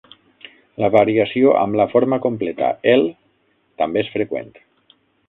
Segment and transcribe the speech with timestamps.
[0.83, 3.05] La variació amb la forma completa "el"
[3.83, 4.51] també és freqüent.